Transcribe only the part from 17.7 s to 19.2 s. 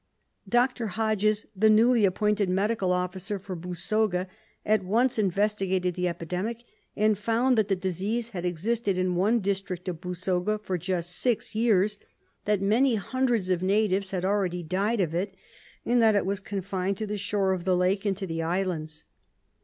lake and to the islands.